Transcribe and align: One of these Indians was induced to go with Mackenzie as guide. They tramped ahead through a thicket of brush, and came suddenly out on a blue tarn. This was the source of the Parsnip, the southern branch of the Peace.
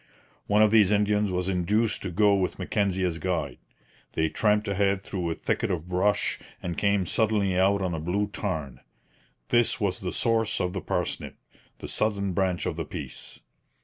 One 0.47 0.63
of 0.63 0.71
these 0.71 0.89
Indians 0.89 1.31
was 1.31 1.47
induced 1.47 2.01
to 2.01 2.09
go 2.09 2.33
with 2.33 2.57
Mackenzie 2.57 3.03
as 3.03 3.19
guide. 3.19 3.59
They 4.13 4.29
tramped 4.29 4.67
ahead 4.67 5.03
through 5.03 5.29
a 5.29 5.35
thicket 5.35 5.69
of 5.69 5.87
brush, 5.87 6.39
and 6.59 6.75
came 6.75 7.05
suddenly 7.05 7.55
out 7.55 7.83
on 7.83 7.93
a 7.93 7.99
blue 7.99 8.25
tarn. 8.25 8.79
This 9.49 9.79
was 9.79 9.99
the 9.99 10.11
source 10.11 10.59
of 10.59 10.73
the 10.73 10.81
Parsnip, 10.81 11.35
the 11.77 11.87
southern 11.87 12.33
branch 12.33 12.65
of 12.65 12.77
the 12.77 12.85
Peace. 12.85 13.41